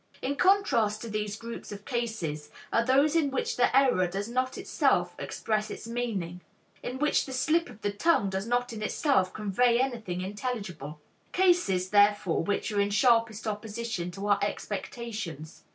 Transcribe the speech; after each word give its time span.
In 0.19 0.35
contrast 0.35 0.99
to 1.03 1.09
these 1.11 1.35
groups 1.35 1.71
of 1.71 1.85
cases 1.85 2.49
are 2.73 2.83
those 2.83 3.15
in 3.15 3.29
which 3.29 3.55
the 3.55 3.77
error 3.77 4.07
does 4.07 4.27
not 4.27 4.57
itself 4.57 5.13
express 5.19 5.69
its 5.69 5.85
meaning, 5.87 6.41
in 6.81 6.97
which 6.97 7.27
the 7.27 7.31
slip 7.31 7.69
of 7.69 7.83
the 7.83 7.91
tongue 7.91 8.27
does 8.27 8.47
not 8.47 8.73
in 8.73 8.81
itself 8.81 9.31
convey 9.31 9.79
anything 9.79 10.21
intelligible; 10.21 10.99
cases, 11.33 11.89
therefore, 11.89 12.41
which 12.41 12.71
are 12.71 12.81
in 12.81 12.89
sharpest 12.89 13.45
opposition 13.45 14.09
to 14.09 14.25
our 14.25 14.39
expectations. 14.41 15.65